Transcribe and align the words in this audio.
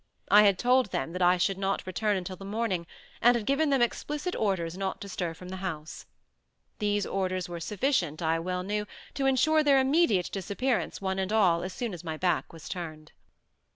I 0.31 0.41
had 0.41 0.57
told 0.57 0.87
them 0.87 1.11
that 1.13 1.21
I 1.21 1.37
should 1.37 1.59
not 1.59 1.85
return 1.85 2.17
until 2.17 2.35
the 2.35 2.43
morning, 2.43 2.87
and 3.21 3.35
had 3.37 3.45
given 3.45 3.69
them 3.69 3.83
explicit 3.83 4.35
orders 4.35 4.75
not 4.75 4.99
to 5.01 5.07
stir 5.07 5.35
from 5.35 5.49
the 5.49 5.57
house. 5.57 6.07
These 6.79 7.05
orders 7.05 7.47
were 7.47 7.59
sufficient, 7.59 8.19
I 8.19 8.39
well 8.39 8.63
knew, 8.63 8.87
to 9.13 9.27
insure 9.27 9.61
their 9.63 9.79
immediate 9.79 10.31
disappearance, 10.31 11.01
one 11.01 11.19
and 11.19 11.31
all, 11.31 11.61
as 11.61 11.73
soon 11.73 11.93
as 11.93 12.03
my 12.03 12.17
back 12.17 12.51
was 12.51 12.67
turned. 12.67 13.11